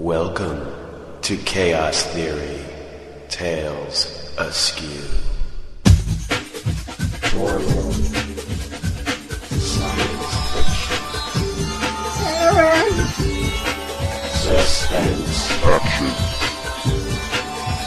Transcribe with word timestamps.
Welcome 0.00 0.74
to 1.22 1.36
Chaos 1.36 2.02
Theory 2.06 2.58
Tales 3.28 4.06
Askew. 4.36 4.88
Science 9.60 10.34
fiction, 10.50 10.98
suspense, 14.34 15.62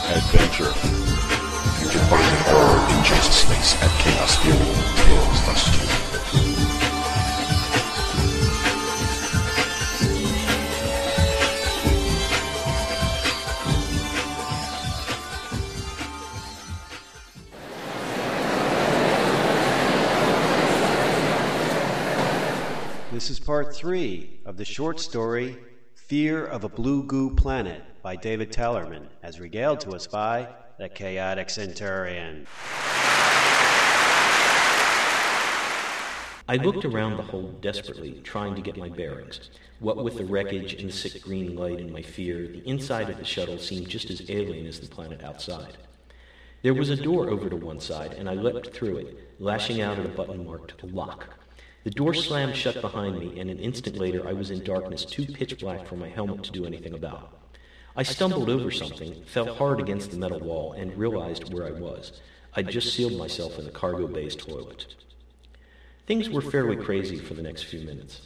adventure. 0.08 0.72
You 1.82 1.88
can 1.90 2.04
find 2.08 2.24
it 2.24 2.48
all 2.48 2.96
in 2.96 3.04
just 3.04 3.32
space 3.32 3.76
at 3.82 3.90
Chaos 4.00 4.38
Theory 4.38 4.72
Tales 5.04 5.40
Askew. 5.48 5.97
This 23.18 23.30
is 23.30 23.40
part 23.40 23.74
three 23.74 24.38
of 24.44 24.56
the 24.56 24.64
short 24.64 25.00
story 25.00 25.58
Fear 25.96 26.46
of 26.46 26.62
a 26.62 26.68
Blue 26.68 27.02
Goo 27.02 27.34
Planet 27.34 27.82
by 28.00 28.14
David 28.14 28.52
Tallerman, 28.52 29.08
as 29.24 29.40
regaled 29.40 29.80
to 29.80 29.90
us 29.90 30.06
by 30.06 30.46
the 30.78 30.88
Chaotic 30.88 31.50
Centurion. 31.50 32.46
I 36.48 36.58
looked 36.62 36.84
around 36.84 37.16
the 37.16 37.24
hold 37.24 37.60
desperately, 37.60 38.20
trying 38.22 38.54
to 38.54 38.62
get 38.62 38.76
my 38.76 38.88
bearings. 38.88 39.50
What 39.80 40.04
with 40.04 40.16
the 40.16 40.24
wreckage 40.24 40.74
and 40.74 40.88
the 40.88 40.92
sick 40.92 41.20
green 41.20 41.56
light 41.56 41.80
and 41.80 41.92
my 41.92 42.02
fear, 42.02 42.46
the 42.46 42.62
inside 42.68 43.10
of 43.10 43.18
the 43.18 43.24
shuttle 43.24 43.58
seemed 43.58 43.88
just 43.88 44.10
as 44.10 44.30
alien 44.30 44.64
as 44.64 44.78
the 44.78 44.86
planet 44.86 45.24
outside. 45.24 45.76
There 46.62 46.72
was 46.72 46.90
a 46.90 46.94
door 46.94 47.30
over 47.30 47.50
to 47.50 47.56
one 47.56 47.80
side, 47.80 48.12
and 48.12 48.30
I 48.30 48.34
leapt 48.34 48.72
through 48.72 48.98
it, 48.98 49.18
lashing 49.40 49.80
out 49.80 49.98
at 49.98 50.06
a 50.06 50.08
button 50.08 50.46
marked 50.46 50.84
lock. 50.84 51.34
The 51.84 51.90
door 51.90 52.12
slammed 52.12 52.56
shut 52.56 52.80
behind 52.80 53.18
me, 53.18 53.38
and 53.38 53.48
an 53.48 53.60
instant 53.60 53.96
later 53.96 54.26
I 54.28 54.32
was 54.32 54.50
in 54.50 54.64
darkness, 54.64 55.04
too 55.04 55.24
pitch 55.24 55.58
black 55.58 55.86
for 55.86 55.96
my 55.96 56.08
helmet 56.08 56.42
to 56.44 56.52
do 56.52 56.66
anything 56.66 56.92
about. 56.92 57.38
I 57.96 58.02
stumbled 58.02 58.50
over 58.50 58.70
something, 58.70 59.24
fell 59.24 59.54
hard 59.54 59.80
against 59.80 60.10
the 60.10 60.16
metal 60.16 60.40
wall, 60.40 60.72
and 60.72 60.96
realized 60.96 61.52
where 61.52 61.66
I 61.66 61.70
was. 61.70 62.20
I'd 62.54 62.70
just 62.70 62.94
sealed 62.94 63.16
myself 63.16 63.58
in 63.58 63.64
the 63.64 63.70
cargo 63.70 64.06
bay's 64.06 64.34
toilet. 64.34 64.94
Things 66.06 66.28
were 66.28 66.40
fairly 66.40 66.76
crazy 66.76 67.18
for 67.18 67.34
the 67.34 67.42
next 67.42 67.64
few 67.64 67.80
minutes. 67.80 68.22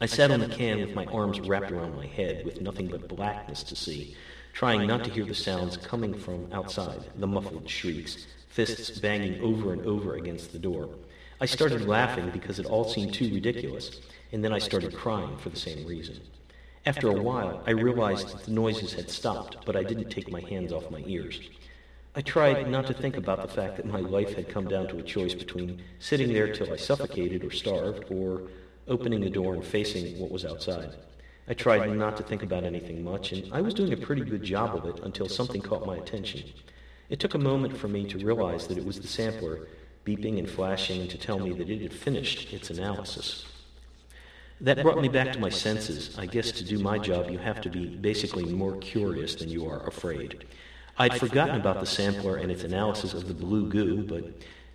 I 0.00 0.06
sat 0.06 0.30
on 0.30 0.40
the 0.40 0.48
can 0.48 0.80
with 0.80 0.94
my 0.94 1.04
arms 1.06 1.40
wrapped 1.40 1.70
around 1.70 1.96
my 1.96 2.06
head, 2.06 2.44
with 2.44 2.60
nothing 2.60 2.88
but 2.88 3.08
blackness 3.08 3.62
to 3.64 3.76
see, 3.76 4.16
trying 4.52 4.86
not 4.86 5.04
to 5.04 5.10
hear 5.10 5.24
the 5.24 5.34
sounds 5.34 5.76
coming 5.76 6.14
from 6.14 6.52
outside 6.52 7.04
the 7.16 7.26
muffled 7.26 7.68
shrieks, 7.68 8.26
fists 8.48 8.98
banging 8.98 9.40
over 9.42 9.72
and 9.72 9.86
over 9.86 10.16
against 10.16 10.52
the 10.52 10.58
door. 10.58 10.88
I 11.42 11.46
started 11.46 11.88
laughing 11.88 12.30
because 12.30 12.60
it 12.60 12.66
all 12.66 12.84
seemed 12.84 13.14
too 13.14 13.34
ridiculous, 13.34 14.00
and 14.30 14.44
then 14.44 14.52
I 14.52 14.60
started 14.60 14.94
crying 14.94 15.36
for 15.38 15.48
the 15.48 15.56
same 15.56 15.84
reason. 15.84 16.20
After 16.86 17.08
a 17.08 17.20
while, 17.20 17.64
I 17.66 17.72
realized 17.72 18.28
that 18.28 18.44
the 18.44 18.52
noises 18.52 18.92
had 18.92 19.10
stopped, 19.10 19.56
but 19.66 19.74
I 19.74 19.82
didn't 19.82 20.08
take 20.08 20.30
my 20.30 20.40
hands 20.40 20.72
off 20.72 20.88
my 20.92 21.02
ears. 21.04 21.40
I 22.14 22.20
tried 22.20 22.70
not 22.70 22.86
to 22.86 22.94
think 22.94 23.16
about 23.16 23.42
the 23.42 23.48
fact 23.48 23.74
that 23.78 23.86
my 23.86 23.98
life 23.98 24.34
had 24.34 24.50
come 24.50 24.68
down 24.68 24.86
to 24.86 25.00
a 25.00 25.02
choice 25.02 25.34
between 25.34 25.82
sitting 25.98 26.32
there 26.32 26.54
till 26.54 26.72
I 26.72 26.76
suffocated 26.76 27.42
or 27.42 27.50
starved, 27.50 28.04
or 28.08 28.42
opening 28.86 29.22
the 29.22 29.28
door 29.28 29.54
and 29.54 29.64
facing 29.64 30.20
what 30.20 30.30
was 30.30 30.44
outside. 30.44 30.94
I 31.48 31.54
tried 31.54 31.90
not 31.96 32.16
to 32.18 32.22
think 32.22 32.44
about 32.44 32.62
anything 32.62 33.02
much, 33.02 33.32
and 33.32 33.52
I 33.52 33.62
was 33.62 33.74
doing 33.74 33.92
a 33.92 33.96
pretty 33.96 34.22
good 34.22 34.44
job 34.44 34.76
of 34.76 34.84
it 34.84 35.02
until 35.02 35.28
something 35.28 35.60
caught 35.60 35.86
my 35.86 35.96
attention. 35.96 36.44
It 37.08 37.18
took 37.18 37.34
a 37.34 37.38
moment 37.38 37.76
for 37.76 37.88
me 37.88 38.06
to 38.06 38.24
realize 38.24 38.68
that 38.68 38.78
it 38.78 38.86
was 38.86 39.00
the 39.00 39.08
sampler 39.08 39.66
beeping 40.04 40.38
and 40.38 40.48
flashing 40.48 41.08
to 41.08 41.18
tell 41.18 41.38
me 41.38 41.52
that 41.52 41.70
it 41.70 41.82
had 41.82 41.92
finished 41.92 42.52
its 42.52 42.70
analysis. 42.70 43.46
That 44.60 44.82
brought 44.82 45.00
me 45.00 45.08
back 45.08 45.32
to 45.32 45.40
my 45.40 45.48
senses. 45.48 46.16
I 46.18 46.26
guess 46.26 46.52
to 46.52 46.64
do 46.64 46.78
my 46.78 46.98
job, 46.98 47.30
you 47.30 47.38
have 47.38 47.60
to 47.62 47.68
be 47.68 47.86
basically 47.86 48.44
more 48.44 48.76
curious 48.76 49.34
than 49.34 49.48
you 49.48 49.68
are 49.68 49.86
afraid. 49.86 50.44
I'd 50.98 51.18
forgotten 51.18 51.56
about 51.56 51.80
the 51.80 51.86
sampler 51.86 52.36
and 52.36 52.50
its 52.50 52.62
analysis 52.62 53.14
of 53.14 53.26
the 53.26 53.34
blue 53.34 53.68
goo, 53.68 54.04
but 54.04 54.24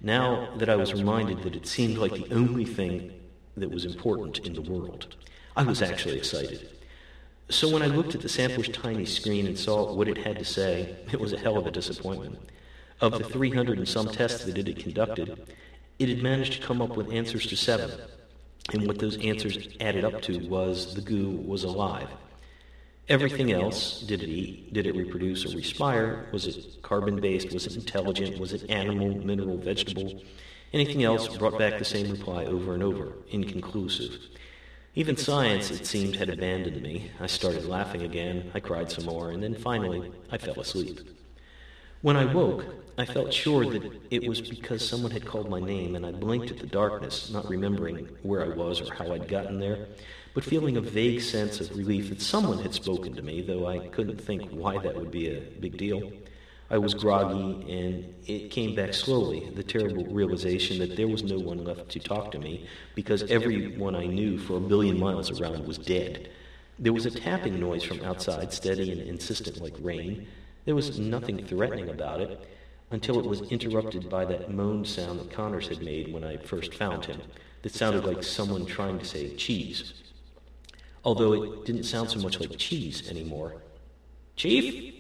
now 0.02 0.50
that 0.58 0.70
I 0.70 0.76
was 0.76 0.94
reminded 0.94 1.42
that 1.44 1.56
it 1.56 1.68
seemed 1.68 1.98
like 1.98 2.12
the 2.12 2.34
only 2.34 2.66
thing 2.66 3.14
that 3.56 3.70
was 3.70 3.86
important 3.86 4.40
in 4.40 4.54
the 4.54 4.62
world, 4.62 5.16
I 5.56 5.64
was 5.64 5.82
actually 5.82 6.18
excited. 6.18 6.70
So 7.50 7.72
when 7.72 7.82
I 7.82 7.88
looked 7.88 8.14
at 8.14 8.22
the 8.22 8.30
sampler's 8.30 8.68
tiny 8.70 9.06
screen 9.06 9.48
and 9.48 9.58
saw 9.58 9.94
what 9.94 10.10
it 10.10 10.18
had 10.18 10.38
to 10.40 10.46
say, 10.46 10.98
it 11.12 11.20
was 11.20 11.32
a 11.32 11.38
hell 11.38 11.58
of 11.58 11.66
a 11.66 11.72
disappointment. 11.72 12.38
Of 13.00 13.18
the 13.18 13.24
300 13.24 13.78
and 13.78 13.88
some 13.88 14.10
tests 14.10 14.46
that 14.46 14.58
it 14.58 14.68
had 14.68 14.80
conducted, 14.80 15.54
it 16.00 16.10
had 16.10 16.24
managed 16.24 16.54
to 16.54 16.68
come 16.68 16.82
up 16.82 16.98
with 16.98 17.12
answers 17.12 17.46
to 17.48 17.56
seven. 17.56 17.92
And 18.74 18.88
what 18.88 19.00
those 19.00 19.18
answers 19.24 19.68
added 19.80 20.04
up 20.04 20.22
to 20.24 20.40
was 20.50 20.96
the 20.96 21.02
goo 21.02 21.30
was 21.30 21.64
alive. 21.64 22.10
Everything 23.08 23.52
else, 23.54 24.02
did 24.02 24.22
it 24.22 24.30
eat? 24.30 24.74
Did 24.74 24.86
it 24.86 24.96
reproduce 24.96 25.46
or 25.46 25.56
respire? 25.56 26.26
Was 26.34 26.46
it 26.46 26.82
carbon 26.82 27.22
based? 27.22 27.54
Was 27.54 27.66
it 27.66 27.76
intelligent? 27.76 28.40
Was 28.40 28.52
it 28.52 28.70
animal, 28.70 29.16
mineral, 29.16 29.58
vegetable? 29.58 30.20
Anything 30.74 31.04
else 31.04 31.30
brought 31.38 31.58
back 31.58 31.80
the 31.80 31.86
same 31.86 32.12
reply 32.12 32.46
over 32.46 32.74
and 32.74 32.84
over 32.84 33.14
inconclusive. 33.30 34.18
Even 34.96 35.16
science, 35.16 35.72
it 35.72 35.86
seemed, 35.86 36.16
had 36.16 36.30
abandoned 36.30 36.82
me. 36.82 37.12
I 37.20 37.28
started 37.28 37.66
laughing 37.66 38.02
again, 38.02 38.52
I 38.54 38.60
cried 38.60 38.92
some 38.92 39.06
more, 39.06 39.30
and 39.30 39.42
then 39.42 39.54
finally 39.54 40.12
I 40.32 40.38
fell 40.38 40.60
asleep. 40.60 41.00
When 42.02 42.16
I 42.16 42.32
woke, 42.32 42.66
I 43.00 43.06
felt 43.06 43.34
sure 43.34 43.66
that 43.66 43.92
it 44.12 44.28
was 44.28 44.42
because 44.42 44.88
someone 44.88 45.12
had 45.12 45.26
called 45.26 45.50
my 45.50 45.60
name, 45.60 45.96
and 45.96 46.06
I 46.06 46.12
blinked 46.12 46.52
at 46.52 46.60
the 46.60 46.68
darkness, 46.68 47.32
not 47.32 47.50
remembering 47.50 48.08
where 48.22 48.44
I 48.44 48.50
was 48.50 48.82
or 48.82 48.94
how 48.94 49.12
I'd 49.14 49.28
gotten 49.28 49.60
there, 49.60 49.88
but 50.36 50.44
feeling 50.44 50.78
a 50.78 50.82
vague 50.82 51.22
sense 51.22 51.60
of 51.60 51.76
relief 51.76 52.10
that 52.10 52.22
someone 52.22 52.60
had 52.60 52.74
spoken 52.74 53.16
to 53.16 53.22
me, 53.24 53.42
though 53.42 53.68
I 53.68 53.88
couldn't 53.88 54.22
think 54.22 54.52
why 54.52 54.78
that 54.78 54.96
would 54.96 55.10
be 55.10 55.30
a 55.30 55.42
big 55.60 55.78
deal. 55.78 56.12
I 56.70 56.78
was 56.78 56.94
groggy, 56.94 57.72
and 57.72 58.14
it 58.28 58.52
came 58.52 58.76
back 58.76 58.94
slowly 58.94 59.50
the 59.56 59.64
terrible 59.64 60.06
realization 60.06 60.80
that 60.80 60.98
there 60.98 61.08
was 61.08 61.24
no 61.24 61.40
one 61.40 61.64
left 61.64 61.90
to 61.90 62.00
talk 62.00 62.32
to 62.34 62.40
me 62.40 62.68
because 62.94 63.24
everyone 63.24 63.96
I 63.96 64.06
knew 64.06 64.38
for 64.38 64.58
a 64.58 64.62
billion 64.62 65.00
miles 65.00 65.40
around 65.40 65.66
was 65.66 65.78
dead. 65.78 66.30
There 66.78 66.94
was 66.94 67.06
a 67.06 67.12
tapping 67.12 67.60
noise 67.60 67.84
from 67.84 68.02
outside, 68.04 68.54
steady 68.54 68.92
and 68.92 69.02
insistent 69.02 69.62
like 69.62 69.76
rain. 69.80 70.28
There 70.68 70.76
was 70.76 71.00
nothing 71.00 71.46
threatening 71.46 71.88
about 71.88 72.20
it 72.20 72.42
until 72.92 73.18
it 73.20 73.26
was 73.26 73.40
interrupted 73.54 74.10
by 74.10 74.26
that 74.26 74.52
moan 74.52 74.84
sound 74.84 75.18
that 75.22 75.32
Connors 75.32 75.70
had 75.70 75.82
made 75.82 76.12
when 76.12 76.26
I 76.26 76.36
first 76.36 76.74
found 76.74 77.06
him. 77.06 77.22
That 77.62 77.74
sounded 77.74 78.04
like 78.04 78.22
someone 78.22 78.66
trying 78.66 79.00
to 79.00 79.06
say 79.06 79.34
cheese. 79.38 79.94
Although 81.06 81.42
it 81.42 81.66
didn't 81.66 81.84
sound 81.84 82.10
so 82.10 82.20
much 82.20 82.42
like 82.42 82.58
cheese 82.58 83.10
anymore. 83.10 83.62
Chief? 84.36 84.94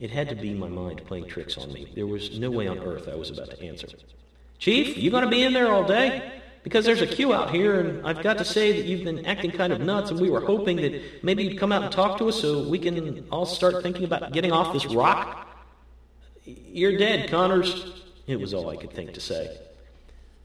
It 0.00 0.10
had 0.10 0.28
to 0.30 0.34
be 0.34 0.54
my 0.54 0.66
mind 0.66 1.06
playing 1.06 1.26
tricks 1.26 1.56
on 1.56 1.72
me. 1.72 1.92
There 1.94 2.08
was 2.08 2.36
no 2.36 2.50
way 2.50 2.66
on 2.66 2.80
earth 2.80 3.08
I 3.08 3.14
was 3.14 3.30
about 3.30 3.50
to 3.50 3.62
answer. 3.62 3.86
Chief, 4.58 4.98
you 4.98 5.12
going 5.12 5.22
to 5.22 5.30
be 5.30 5.44
in 5.44 5.52
there 5.52 5.70
all 5.70 5.84
day? 5.84 6.41
Because 6.62 6.84
there's 6.84 7.02
a 7.02 7.06
queue 7.06 7.34
out 7.34 7.50
here, 7.50 7.80
and 7.80 8.06
I've 8.06 8.22
got 8.22 8.38
to 8.38 8.44
say 8.44 8.72
that 8.72 8.86
you've 8.86 9.04
been 9.04 9.26
acting 9.26 9.50
kind 9.50 9.72
of 9.72 9.80
nuts, 9.80 10.10
and 10.10 10.20
we 10.20 10.30
were 10.30 10.40
hoping 10.40 10.76
that 10.76 11.24
maybe 11.24 11.42
you'd 11.42 11.58
come 11.58 11.72
out 11.72 11.82
and 11.82 11.92
talk 11.92 12.18
to 12.18 12.28
us 12.28 12.40
so 12.40 12.68
we 12.68 12.78
can 12.78 13.26
all 13.32 13.46
start 13.46 13.82
thinking 13.82 14.04
about 14.04 14.32
getting 14.32 14.52
off 14.52 14.72
this 14.72 14.86
rock. 14.86 15.48
You're 16.44 16.96
dead, 16.96 17.28
Connors. 17.30 18.02
It 18.28 18.38
was 18.38 18.54
all 18.54 18.70
I 18.70 18.76
could 18.76 18.92
think 18.92 19.14
to 19.14 19.20
say. 19.20 19.58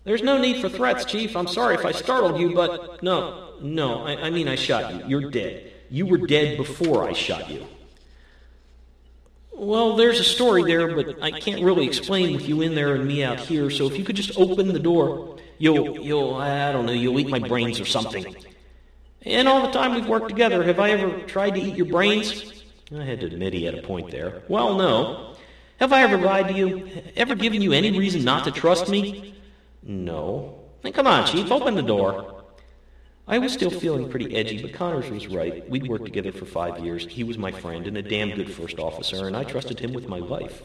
There's 0.06 0.24
no 0.24 0.40
need 0.40 0.62
for 0.62 0.70
threats, 0.70 1.06
Chief. 1.06 1.36
I'm 1.36 1.48
sorry 1.48 1.76
if 1.76 1.86
I 1.86 1.92
startled 1.92 2.40
you, 2.40 2.56
but 2.56 3.04
no, 3.04 3.54
no, 3.62 4.06
I, 4.06 4.28
I 4.28 4.30
mean 4.30 4.48
I 4.48 4.56
shot 4.56 4.94
you. 4.94 5.04
You're 5.08 5.30
dead. 5.30 5.72
You 5.90 6.06
were 6.06 6.18
dead 6.18 6.58
before 6.58 7.08
I 7.08 7.14
shot 7.14 7.50
you. 7.52 7.68
Well, 9.54 9.96
there's 9.96 10.20
a 10.20 10.24
story 10.24 10.64
there, 10.64 10.96
but 10.96 11.22
I 11.22 11.32
can't 11.32 11.64
really 11.64 11.86
explain 11.86 12.34
with 12.36 12.48
you 12.48 12.62
in 12.62 12.76
there 12.76 12.96
and 12.96 13.08
me 13.08 13.24
out 13.24 13.40
here. 13.40 13.70
So 13.70 13.88
if 13.88 13.98
you 13.98 14.04
could 14.04 14.16
just 14.16 14.38
open 14.38 14.68
the 14.68 14.80
door, 14.80 15.37
you'll, 15.58 16.00
you'll, 16.00 16.36
I 16.36 16.72
don't 16.72 16.86
know, 16.86 16.92
you'll 16.92 17.20
eat 17.20 17.30
my 17.30 17.40
brains 17.40 17.80
or 17.80 17.86
something. 17.86 18.36
And 19.24 19.48
all 19.48 19.66
the 19.66 19.74
time 19.74 19.94
we've 19.94 20.08
worked 20.08 20.30
together, 20.30 20.64
have 20.64 20.80
I 20.80 20.92
ever 20.92 21.20
tried 21.24 21.56
to 21.56 21.62
eat 21.62 21.76
your 21.76 21.88
brains? 21.88 22.64
I 22.96 23.04
had 23.04 23.20
to 23.20 23.26
admit 23.26 23.54
he 23.54 23.66
had 23.66 23.76
a 23.76 23.82
point 23.82 24.12
there. 24.12 24.44
Well, 24.48 24.76
no. 24.76 25.36
Have 25.80 25.92
I 25.94 26.04
ever 26.04 26.18
lied 26.18 26.48
to 26.48 26.54
you? 26.54 26.90
Ever 27.16 27.36
given 27.36 27.62
you 27.62 27.74
any 27.74 27.98
reason 27.98 28.24
not 28.24 28.46
to 28.46 28.52
trust 28.52 28.90
me? 28.90 29.36
No. 29.84 30.60
Then 30.82 30.94
come 30.94 31.08
on, 31.08 31.28
Chief, 31.28 31.52
open 31.52 31.76
the 31.76 31.82
door. 31.82 32.34
I 33.28 33.40
was 33.40 33.52
still 33.52 33.70
feeling 33.70 34.10
pretty 34.10 34.34
edgy, 34.36 34.62
but 34.62 34.74
Connors 34.74 35.10
was 35.10 35.28
right. 35.28 35.70
We'd 35.70 35.88
worked 35.88 36.06
together 36.06 36.32
for 36.32 36.46
five 36.46 36.80
years. 36.80 37.06
He 37.06 37.26
was 37.26 37.38
my 37.38 37.52
friend 37.52 37.86
and 37.86 37.98
a 37.98 38.02
damn 38.02 38.32
good 38.32 38.50
first 38.50 38.80
officer, 38.80 39.28
and 39.28 39.36
I 39.36 39.44
trusted 39.44 39.80
him 39.80 39.92
with 39.92 40.08
my 40.08 40.20
life. 40.20 40.64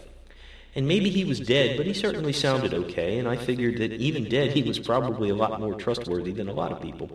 And 0.75 0.89
maybe 0.89 1.11
he 1.11 1.25
was 1.25 1.39
dead, 1.39 1.77
but 1.77 1.87
he 1.87 1.93
certainly 1.93 2.33
sounded 2.33 2.73
okay, 2.73 3.19
and 3.19 3.29
I 3.29 3.37
figured 3.37 3.79
that 3.79 3.93
even 3.93 4.25
dead, 4.25 4.53
he 4.53 4.63
was 4.63 4.79
probably 4.79 5.29
a 5.29 5.35
lot 5.35 5.61
more 5.61 5.75
trustworthy 5.75 6.33
than 6.33 6.49
a 6.49 6.53
lot 6.53 6.73
of 6.73 6.81
people. 6.81 7.11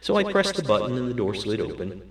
So 0.00 0.16
I 0.16 0.30
pressed 0.30 0.56
the 0.56 0.62
button, 0.62 0.96
and 0.96 1.08
the 1.08 1.14
door 1.14 1.34
slid 1.34 1.60
open. 1.60 2.02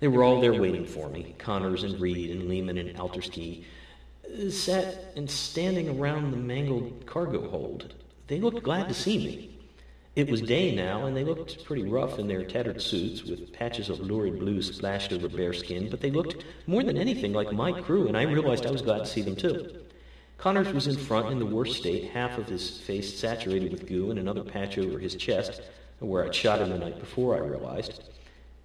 They 0.00 0.08
were 0.08 0.24
all 0.24 0.40
there 0.40 0.54
waiting 0.54 0.86
for 0.86 1.08
me. 1.10 1.34
Connors 1.38 1.84
and 1.84 2.00
Reed 2.00 2.30
and 2.30 2.48
Lehman 2.48 2.78
and 2.78 2.96
Altersky 2.96 3.64
uh, 4.26 4.50
sat 4.50 5.12
and 5.14 5.30
standing 5.30 6.00
around 6.00 6.32
the 6.32 6.38
mangled 6.38 7.06
cargo 7.06 7.48
hold. 7.48 7.94
They 8.26 8.40
looked 8.40 8.62
glad 8.62 8.88
to 8.88 8.94
see 8.94 9.18
me. 9.18 9.58
It 10.16 10.30
was 10.30 10.42
day 10.42 10.74
now, 10.74 11.06
and 11.06 11.16
they 11.16 11.24
looked 11.24 11.64
pretty 11.64 11.84
rough 11.84 12.18
in 12.18 12.28
their 12.28 12.44
tattered 12.44 12.82
suits, 12.82 13.24
with 13.24 13.52
patches 13.52 13.88
of 13.88 14.00
lurid 14.00 14.38
blue 14.38 14.60
splashed 14.60 15.12
over 15.12 15.28
bare 15.28 15.54
skin, 15.54 15.88
but 15.88 16.00
they 16.00 16.10
looked 16.10 16.44
more 16.66 16.82
than 16.82 16.98
anything 16.98 17.32
like 17.32 17.52
my 17.52 17.72
crew, 17.80 18.08
and 18.08 18.16
I 18.16 18.22
realized 18.22 18.66
I 18.66 18.70
was 18.70 18.82
glad 18.82 18.98
to 18.98 19.06
see 19.06 19.22
them 19.22 19.36
too. 19.36 19.81
Connors 20.42 20.72
was 20.72 20.88
in 20.88 20.96
front 20.96 21.30
in 21.30 21.38
the 21.38 21.46
worst 21.46 21.76
state, 21.76 22.10
half 22.10 22.36
of 22.36 22.48
his 22.48 22.80
face 22.80 23.16
saturated 23.16 23.70
with 23.70 23.86
goo 23.86 24.10
and 24.10 24.18
another 24.18 24.42
patch 24.42 24.76
over 24.76 24.98
his 24.98 25.14
chest, 25.14 25.62
where 26.00 26.24
I'd 26.24 26.34
shot 26.34 26.60
him 26.60 26.70
the 26.70 26.78
night 26.78 26.98
before, 26.98 27.36
I 27.36 27.38
realized. 27.38 28.02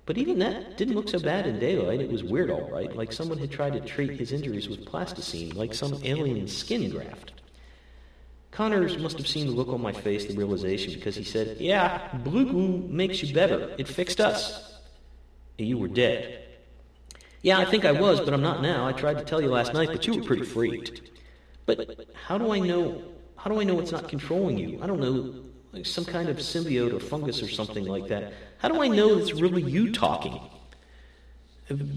But 0.08 0.18
even 0.18 0.40
that 0.40 0.76
didn't 0.76 0.96
look 0.96 1.08
so 1.08 1.20
bad 1.20 1.46
in 1.46 1.60
daylight. 1.60 2.02
It 2.02 2.12
was 2.12 2.24
weird, 2.24 2.50
all 2.50 2.68
right, 2.72 2.96
like 2.96 3.14
someone 3.14 3.38
had 3.38 3.52
tried 3.52 3.74
to 3.74 3.80
treat 3.80 4.20
his 4.20 4.32
injuries 4.32 4.68
with 4.68 4.88
plasticine, 4.88 5.52
like 5.52 5.76
some 5.76 6.02
alien 6.04 6.48
skin 6.48 6.90
graft. 6.90 7.34
Connors 8.50 8.98
must 8.98 9.20
have 9.20 9.28
seen 9.28 9.46
the 9.46 9.54
look 9.54 9.68
on 9.68 9.80
my 9.80 9.94
face, 9.94 10.26
the 10.26 10.34
realization, 10.34 10.96
because 10.96 11.16
he 11.16 11.24
said, 11.24 11.58
Yeah, 11.60 12.10
blue 12.24 12.52
goo 12.52 12.88
makes 12.88 13.22
you 13.22 13.36
better. 13.36 13.76
It 13.78 13.88
fixed 13.88 14.20
us. 14.20 14.80
You 15.60 15.78
were 15.78 15.90
dead. 15.90 16.44
Yeah, 17.44 17.60
I 17.60 17.66
think 17.66 17.86
I 17.86 17.92
was, 17.92 18.20
but 18.20 18.34
I'm 18.34 18.42
not 18.42 18.64
now. 18.64 18.88
I 18.88 18.94
tried 18.94 19.20
to 19.20 19.24
tell 19.24 19.44
you 19.44 19.50
last 19.50 19.76
night, 19.76 19.90
but 19.92 20.08
you 20.08 20.16
were 20.16 20.26
pretty 20.26 20.44
freaked. 20.44 21.02
But 21.68 22.08
how 22.16 22.40
do 22.40 22.52
I 22.52 22.60
know? 22.60 23.04
How 23.36 23.52
do 23.52 23.62
I 23.62 23.64
know 23.64 23.80
it's 23.80 23.92
not 23.92 24.10
controlling 24.10 24.58
you? 24.58 24.82
I 24.82 24.88
don't 24.88 25.00
know, 25.00 25.36
like 25.74 25.86
some 25.86 26.06
kind 26.06 26.30
of 26.30 26.38
symbiote 26.38 26.94
or 26.94 27.00
fungus 27.00 27.44
or 27.44 27.48
something 27.48 27.86
like 27.86 28.08
that. 28.08 28.34
How 28.58 28.70
do 28.70 28.82
I 28.82 28.88
know 28.88 29.18
it's 29.20 29.34
really 29.34 29.62
you 29.62 29.92
talking? 29.92 30.40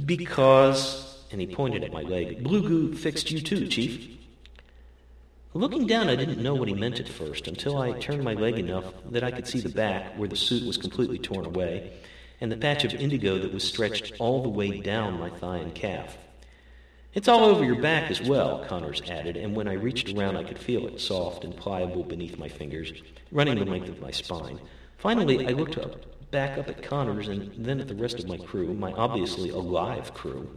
Because, 0.04 1.24
and 1.30 1.40
he 1.40 1.46
pointed 1.46 1.84
at 1.84 1.92
my 1.92 2.02
leg, 2.02 2.42
blue 2.42 2.68
goo 2.68 2.94
fixed 2.94 3.30
you 3.30 3.40
too, 3.40 3.68
Chief. 3.68 4.18
Looking 5.54 5.86
down, 5.86 6.08
I 6.08 6.16
didn't 6.16 6.42
know 6.42 6.54
what 6.54 6.68
he 6.68 6.74
meant 6.74 7.00
at 7.00 7.08
first 7.08 7.48
until 7.48 7.78
I 7.78 7.92
turned 7.92 8.22
my 8.22 8.34
leg 8.34 8.58
enough 8.58 8.84
that 9.10 9.24
I 9.24 9.30
could 9.30 9.46
see 9.46 9.60
the 9.60 9.68
back 9.68 10.16
where 10.18 10.28
the 10.28 10.36
suit 10.36 10.66
was 10.66 10.76
completely 10.76 11.18
torn 11.18 11.46
away 11.46 11.92
and 12.40 12.50
the 12.50 12.56
patch 12.56 12.84
of 12.84 12.94
indigo 12.94 13.38
that 13.38 13.52
was 13.52 13.64
stretched 13.64 14.14
all 14.18 14.42
the 14.42 14.48
way 14.48 14.80
down 14.80 15.18
my 15.18 15.30
thigh 15.30 15.58
and 15.58 15.74
calf. 15.74 16.16
It's 17.12 17.26
all 17.26 17.44
over 17.44 17.64
your 17.64 17.80
back 17.80 18.08
as 18.08 18.22
well, 18.22 18.64
Connors 18.68 19.02
added, 19.08 19.36
and 19.36 19.56
when 19.56 19.66
I 19.66 19.72
reached 19.72 20.16
around, 20.16 20.36
I 20.36 20.44
could 20.44 20.58
feel 20.58 20.86
it, 20.86 21.00
soft 21.00 21.42
and 21.42 21.56
pliable 21.56 22.04
beneath 22.04 22.38
my 22.38 22.48
fingers, 22.48 22.92
running 23.32 23.58
the 23.58 23.64
length 23.64 23.88
of 23.88 24.00
my 24.00 24.12
spine. 24.12 24.60
Finally, 24.98 25.48
I 25.48 25.50
looked 25.50 25.76
up, 25.76 26.30
back 26.30 26.56
up 26.56 26.68
at 26.68 26.84
Connors 26.84 27.26
and 27.26 27.52
then 27.64 27.80
at 27.80 27.88
the 27.88 27.96
rest 27.96 28.20
of 28.20 28.28
my 28.28 28.36
crew, 28.36 28.74
my 28.74 28.92
obviously 28.92 29.50
alive 29.50 30.14
crew, 30.14 30.56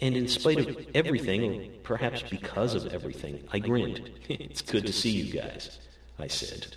and 0.00 0.16
in 0.16 0.26
spite 0.26 0.58
of 0.58 0.86
everything, 0.94 1.44
or 1.44 1.70
perhaps 1.84 2.20
because 2.20 2.74
of 2.74 2.92
everything, 2.92 3.46
I 3.52 3.60
grinned. 3.60 4.10
it's 4.28 4.62
good 4.62 4.86
to 4.86 4.92
see 4.92 5.10
you 5.10 5.32
guys, 5.32 5.78
I 6.18 6.26
said. 6.26 6.76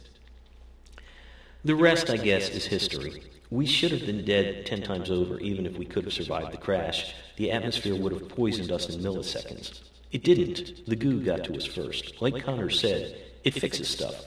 The 1.66 1.76
rest, 1.76 2.12
I 2.12 2.18
guess, 2.18 2.50
is 2.50 2.66
history. 2.66 3.24
We 3.52 3.66
should 3.66 3.92
have 3.92 4.06
been 4.06 4.26
dead 4.26 4.68
ten 4.68 4.84
times 4.84 5.10
over, 5.10 5.40
even 5.40 5.66
if 5.66 5.78
we 5.78 5.86
could 5.86 6.04
have 6.04 6.14
survived 6.14 6.52
the 6.54 6.58
crash. 6.58 7.16
The 7.38 7.52
atmosphere 7.52 7.96
would 7.96 8.12
have 8.12 8.30
poisoned 8.30 8.72
us 8.72 8.90
in 8.94 9.02
milliseconds. 9.02 9.82
It 10.12 10.24
didn't. 10.24 10.86
The 10.86 10.96
goo 10.96 11.20
got 11.24 11.44
to 11.46 11.56
us 11.56 11.66
first. 11.66 12.22
Like 12.22 12.44
Connor 12.44 12.70
said, 12.70 13.16
it 13.44 13.56
fixes 13.56 13.88
stuff. 13.88 14.26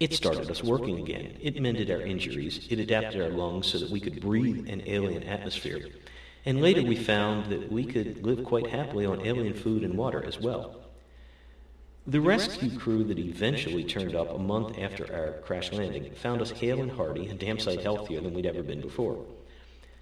It 0.00 0.12
started 0.12 0.50
us 0.50 0.62
working 0.62 0.98
again. 0.98 1.38
It 1.40 1.60
mended 1.62 1.90
our 1.90 2.02
injuries. 2.02 2.66
It 2.68 2.78
adapted 2.78 3.22
our 3.22 3.30
lungs 3.30 3.68
so 3.68 3.78
that 3.78 3.90
we 3.90 4.00
could 4.00 4.20
breathe 4.20 4.68
an 4.68 4.82
alien 4.86 5.22
atmosphere. 5.22 5.88
And 6.44 6.60
later 6.60 6.82
we 6.82 6.96
found 6.96 7.50
that 7.50 7.72
we 7.72 7.84
could 7.84 8.24
live 8.24 8.44
quite 8.44 8.66
happily 8.66 9.06
on 9.06 9.24
alien 9.24 9.54
food 9.54 9.82
and 9.82 9.96
water 9.96 10.22
as 10.24 10.38
well. 10.38 10.85
The 12.08 12.20
rescue 12.20 12.78
crew 12.78 13.02
that 13.02 13.18
eventually 13.18 13.82
turned 13.82 14.14
up 14.14 14.32
a 14.32 14.38
month 14.38 14.78
after 14.78 15.12
our 15.12 15.40
crash 15.42 15.72
landing 15.72 16.14
found 16.14 16.40
us 16.40 16.52
hale 16.52 16.80
and 16.80 16.90
hearty 16.90 17.26
and 17.26 17.36
damn 17.36 17.58
sight 17.58 17.82
healthier 17.82 18.20
than 18.20 18.32
we'd 18.32 18.46
ever 18.46 18.62
been 18.62 18.80
before. 18.80 19.24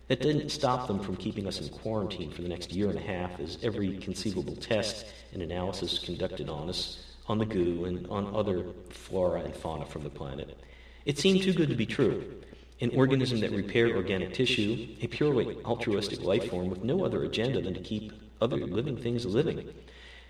That 0.09 0.21
didn't 0.21 0.51
stop 0.51 0.87
them 0.87 1.01
from 1.01 1.17
keeping 1.17 1.47
us 1.47 1.63
in 1.63 1.71
quarantine 1.71 2.31
for 2.31 2.43
the 2.43 2.49
next 2.49 2.73
year 2.73 2.91
and 2.91 2.99
a 2.99 3.03
half 3.03 3.41
as 3.41 3.57
every 3.63 3.97
conceivable 3.97 4.55
test 4.57 5.07
and 5.33 5.41
analysis 5.41 5.99
conducted 5.99 6.51
on 6.51 6.69
us, 6.69 7.03
on 7.27 7.39
the 7.39 7.47
goo, 7.47 7.87
and 7.87 8.07
on 8.09 8.37
other 8.37 8.67
flora 8.91 9.41
and 9.41 9.57
fauna 9.57 9.87
from 9.87 10.05
the 10.05 10.11
planet. 10.11 10.59
It 11.07 11.19
seemed 11.19 11.43
too 11.43 11.55
good 11.55 11.71
to 11.71 11.75
be 11.75 11.87
true, 11.87 12.35
an 12.83 12.91
organism 12.95 13.41
that 13.41 13.53
repaired 13.53 13.93
organic 13.93 14.35
tissue, 14.35 14.89
a 15.01 15.07
purely 15.07 15.57
altruistic 15.65 16.23
life 16.23 16.51
form 16.51 16.69
with 16.69 16.85
no 16.85 17.03
other 17.03 17.25
agenda 17.25 17.63
than 17.63 17.73
to 17.73 17.81
keep 17.81 18.13
other 18.43 18.59
living 18.59 18.99
things 18.99 19.25
living. 19.25 19.73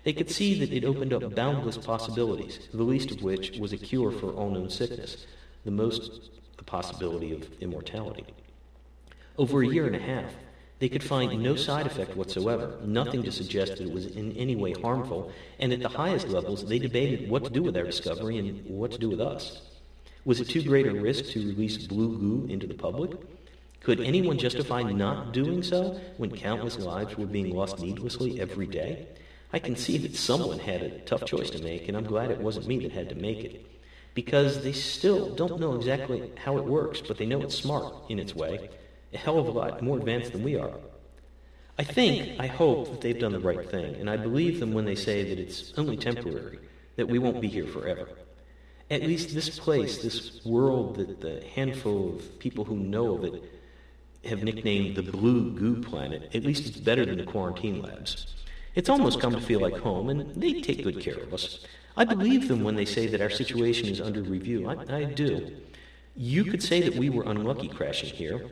They 0.05 0.13
could 0.13 0.29
see 0.29 0.59
that 0.59 0.71
it 0.71 0.85
opened 0.85 1.13
up 1.13 1.33
boundless 1.33 1.77
possibilities, 1.77 2.59
the 2.71 2.83
least 2.83 3.09
of 3.09 3.23
which 3.23 3.57
was 3.57 3.73
a 3.73 3.77
cure 3.77 4.11
for 4.11 4.31
all 4.31 4.51
known 4.51 4.69
sickness, 4.69 5.25
the 5.65 5.71
most 5.71 6.29
the 6.57 6.63
possibility 6.63 7.33
of 7.33 7.49
immortality. 7.59 8.23
Over 9.39 9.63
a 9.63 9.67
year 9.67 9.87
and 9.87 9.95
a 9.95 9.99
half, 9.99 10.31
they 10.77 10.89
could 10.89 11.03
find 11.03 11.41
no 11.41 11.55
side 11.55 11.87
effect 11.87 12.15
whatsoever, 12.15 12.77
nothing 12.83 13.23
to 13.23 13.31
suggest 13.31 13.77
that 13.77 13.87
it 13.87 13.91
was 13.91 14.05
in 14.05 14.31
any 14.33 14.55
way 14.55 14.73
harmful, 14.73 15.31
and 15.57 15.73
at 15.73 15.79
the 15.79 15.89
highest 15.89 16.29
levels, 16.29 16.63
they 16.67 16.77
debated 16.77 17.27
what 17.27 17.43
to 17.45 17.49
do 17.49 17.63
with 17.63 17.75
our 17.75 17.83
discovery 17.83 18.37
and 18.37 18.63
what 18.69 18.91
to 18.91 18.99
do 18.99 19.09
with 19.09 19.19
us. 19.19 19.63
Was 20.23 20.39
it 20.39 20.49
too 20.49 20.61
great 20.61 20.85
a 20.85 20.93
risk 20.93 21.31
to 21.31 21.47
release 21.47 21.87
blue 21.87 22.15
goo 22.19 22.47
into 22.47 22.67
the 22.67 22.75
public? 22.75 23.13
Could 23.81 24.01
anyone 24.01 24.37
justify 24.37 24.83
not 24.83 25.33
doing 25.33 25.63
so 25.63 25.99
when 26.17 26.29
countless 26.29 26.77
lives 26.77 27.17
were 27.17 27.25
being 27.25 27.55
lost 27.55 27.79
needlessly 27.79 28.39
every 28.39 28.67
day? 28.67 29.07
I 29.53 29.59
can 29.59 29.75
see 29.75 29.97
that 29.99 30.15
someone 30.15 30.59
had 30.59 30.81
a 30.81 30.99
tough 30.99 31.25
choice 31.25 31.49
to 31.51 31.63
make, 31.63 31.87
and 31.87 31.95
I'm 31.95 32.03
glad 32.03 32.31
it 32.31 32.39
wasn't 32.39 32.67
me 32.67 32.79
that 32.79 32.91
had 32.91 33.09
to 33.09 33.15
make 33.15 33.43
it. 33.43 33.65
Because 34.13 34.63
they 34.63 34.71
still 34.71 35.33
don't 35.35 35.59
know 35.59 35.75
exactly 35.75 36.31
how 36.35 36.57
it 36.57 36.63
works, 36.65 37.01
but 37.01 37.17
they 37.17 37.25
know 37.25 37.41
it's 37.41 37.55
smart 37.55 37.93
in 38.09 38.19
its 38.19 38.35
way, 38.35 38.69
a 39.13 39.17
hell 39.17 39.39
of 39.39 39.47
a 39.47 39.51
lot 39.51 39.81
more 39.81 39.97
advanced 39.97 40.31
than 40.31 40.43
we 40.43 40.55
are. 40.55 40.73
I 41.77 41.83
think, 41.83 42.39
I 42.39 42.47
hope 42.47 42.89
that 42.89 43.01
they've 43.01 43.19
done 43.19 43.33
the 43.33 43.39
right 43.39 43.69
thing, 43.69 43.95
and 43.95 44.09
I 44.09 44.15
believe 44.15 44.59
them 44.59 44.73
when 44.73 44.85
they 44.85 44.95
say 44.95 45.23
that 45.23 45.39
it's 45.39 45.73
only 45.77 45.97
temporary, 45.97 46.59
that 46.95 47.07
we 47.09 47.19
won't 47.19 47.41
be 47.41 47.49
here 47.49 47.67
forever. 47.67 48.07
At 48.89 49.01
least 49.01 49.33
this 49.33 49.59
place, 49.59 50.01
this 50.01 50.45
world 50.45 50.95
that 50.97 51.19
the 51.19 51.43
handful 51.53 52.15
of 52.15 52.39
people 52.39 52.63
who 52.63 52.77
know 52.77 53.15
of 53.15 53.23
it 53.25 53.43
have 54.23 54.43
nicknamed 54.43 54.95
the 54.95 55.03
Blue 55.03 55.51
Goo 55.51 55.81
Planet, 55.81 56.31
at 56.33 56.43
least 56.43 56.65
it's 56.67 56.77
better 56.77 57.05
than 57.05 57.17
the 57.17 57.25
quarantine 57.25 57.81
labs. 57.81 58.33
It's 58.75 58.89
almost 58.89 59.21
come 59.21 59.33
to 59.33 59.41
feel 59.41 59.61
like 59.61 59.77
home, 59.77 60.09
and 60.09 60.35
they 60.35 60.61
take 60.61 60.83
good 60.83 60.99
care 60.99 61.17
of 61.17 61.33
us. 61.33 61.65
I 61.97 62.03
believe 62.03 62.49
them 62.49 62.63
when 62.63 62.75
they 62.75 62.85
say 62.85 63.07
that 63.07 63.21
our 63.21 63.29
situation 63.29 63.87
is 63.87 64.01
under 64.01 64.21
review. 64.21 64.67
I, 64.67 64.95
I 64.95 65.03
do. 65.05 65.55
You 66.15 66.43
could 66.43 66.61
say 66.61 66.81
that 66.81 66.95
we 66.95 67.09
were 67.09 67.23
unlucky 67.23 67.69
crashing 67.69 68.09
here. 68.09 68.49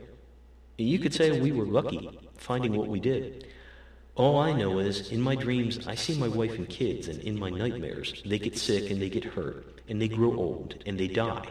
You 0.77 0.97
could 0.97 1.13
say 1.13 1.39
we 1.39 1.51
were 1.51 1.65
lucky 1.65 2.09
finding 2.37 2.75
what 2.77 2.87
we 2.87 3.01
did. 3.01 3.47
All 4.15 4.39
I 4.39 4.53
know 4.53 4.79
is, 4.79 5.11
in 5.11 5.21
my 5.21 5.35
dreams, 5.35 5.87
I 5.87 5.95
see 5.95 6.17
my 6.17 6.27
wife 6.27 6.53
and 6.53 6.69
kids, 6.69 7.07
and 7.07 7.19
in 7.21 7.37
my 7.37 7.49
nightmares, 7.49 8.21
they 8.25 8.39
get 8.39 8.57
sick 8.57 8.91
and 8.91 9.01
they 9.01 9.09
get 9.09 9.23
hurt, 9.23 9.81
and 9.89 10.01
they 10.01 10.07
grow 10.07 10.35
old, 10.35 10.75
and 10.85 10.99
they 10.99 11.07
die. 11.07 11.47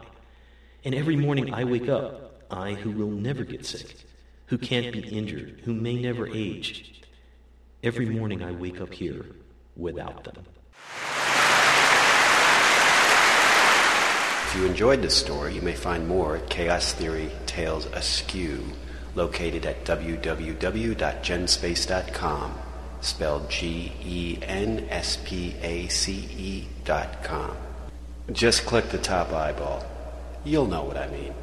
And 0.85 0.95
every 0.95 1.17
morning 1.17 1.53
I 1.53 1.65
wake 1.65 1.89
up, 1.89 2.45
I 2.51 2.73
who 2.75 2.91
will 2.91 3.11
never 3.11 3.45
get 3.45 3.67
sick, 3.67 4.07
who 4.47 4.59
can't 4.59 4.93
be 4.93 5.01
injured, 5.01 5.61
who 5.65 5.75
may 5.75 6.01
never 6.01 6.27
age. 6.29 7.02
Every 7.85 8.07
morning 8.07 8.45
I 8.45 8.53
wake 8.53 8.81
up 8.81 8.95
here 8.95 9.27
without 9.77 10.23
them. 10.23 10.37
If 14.47 14.55
you 14.57 14.67
enjoyed 14.67 15.03
this 15.03 15.17
story, 15.17 15.55
you 15.55 15.63
may 15.63 15.75
find 15.75 16.07
more 16.07 16.37
at 16.37 16.49
Chaos 16.49 16.93
Theory 16.93 17.29
Tales 17.47 17.87
Askew 17.87 18.63
located 19.17 19.67
at 19.67 19.85
www.genspace.com, 19.85 22.59
spelled 23.01 23.51
G 23.51 23.93
E 24.05 24.39
N 24.43 24.87
S 24.89 25.19
P 25.25 25.57
A 25.61 25.89
C 25.89 26.29
E 26.39 26.69
dot 26.85 27.25
com. 27.25 27.57
Just 28.31 28.65
click 28.65 28.91
the 28.91 28.99
top 28.99 29.33
eyeball. 29.33 29.85
You'll 30.45 30.69
know 30.69 30.85
what 30.85 30.97
I 30.97 31.09
mean. 31.09 31.35